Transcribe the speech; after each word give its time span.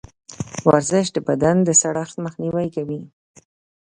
ورزش 0.67 1.07
د 1.13 1.17
بدن 1.27 1.55
د 1.63 1.69
سړښت 1.81 2.15
مخنیوی 2.25 2.67
کوي. 2.75 3.01